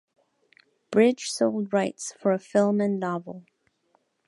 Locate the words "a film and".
2.31-2.99